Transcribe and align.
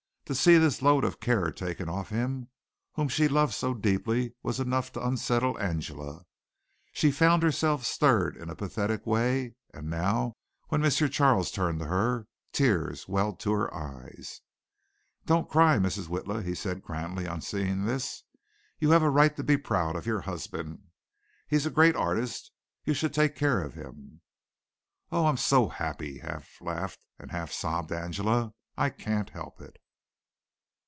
To 0.25 0.33
see 0.35 0.57
this 0.57 0.81
load 0.81 1.03
of 1.03 1.19
care 1.19 1.51
taken 1.51 1.89
off 1.89 2.07
him 2.07 2.47
whom 2.93 3.09
she 3.09 3.27
loved 3.27 3.53
so 3.53 3.73
deeply 3.73 4.33
was 4.41 4.61
enough 4.61 4.89
to 4.93 5.05
unsettle 5.05 5.59
Angela. 5.59 6.25
She 6.93 7.11
found 7.11 7.43
herself 7.43 7.83
stirred 7.85 8.37
in 8.37 8.49
a 8.49 8.55
pathetic 8.55 9.05
way 9.05 9.55
and 9.73 9.89
now, 9.89 10.37
when 10.69 10.85
M. 10.85 10.89
Charles 10.89 11.51
turned 11.51 11.79
to 11.79 11.87
her, 11.87 12.27
tears 12.53 13.09
welled 13.09 13.41
to 13.41 13.51
her 13.51 13.73
eyes. 13.75 14.39
"Don't 15.25 15.49
cry, 15.49 15.75
Mrs. 15.77 16.07
Witla," 16.07 16.45
he 16.45 16.55
said 16.55 16.81
grandly 16.81 17.27
on 17.27 17.41
seeing 17.41 17.83
this. 17.83 18.23
"You 18.79 18.91
have 18.91 19.03
a 19.03 19.09
right 19.09 19.35
to 19.35 19.43
be 19.43 19.57
proud 19.57 19.97
of 19.97 20.05
your 20.05 20.21
husband. 20.21 20.81
He 21.49 21.57
is 21.57 21.65
a 21.65 21.69
great 21.69 21.97
artist. 21.97 22.53
You 22.85 22.93
should 22.93 23.13
take 23.13 23.35
care 23.35 23.61
of 23.61 23.73
him." 23.73 24.21
"Oh, 25.11 25.25
I'm 25.25 25.35
so 25.35 25.67
happy," 25.67 26.19
half 26.19 26.47
laughed 26.61 27.05
and 27.19 27.31
half 27.31 27.51
sobbed 27.51 27.91
Angela, 27.91 28.53
"I 28.77 28.91
can't 28.91 29.31
help 29.31 29.59
it." 29.59 29.75